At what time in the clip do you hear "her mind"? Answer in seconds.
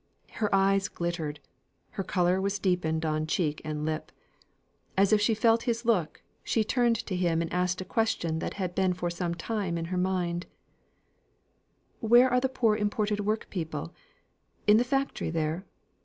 9.93-10.47